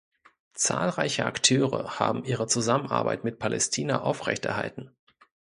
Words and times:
Zahlreiche 0.55 1.27
Akteure 1.27 1.99
haben 1.99 2.25
ihre 2.25 2.47
Zusammenarbeit 2.47 3.23
mit 3.23 3.37
Palästina 3.37 4.01
aufrechterhalten. 4.01 4.89